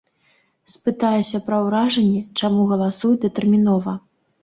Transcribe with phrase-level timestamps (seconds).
[0.75, 4.01] Спытаюся пра ўражанні, чаму галасуюць датэрмінова.